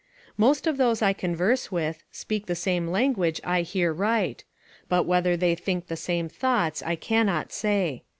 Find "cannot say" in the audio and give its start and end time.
6.95-8.01